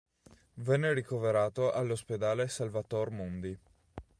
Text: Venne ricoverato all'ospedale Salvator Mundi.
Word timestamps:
Venne 0.55 0.93
ricoverato 0.93 1.71
all'ospedale 1.71 2.47
Salvator 2.47 3.11
Mundi. 3.11 3.55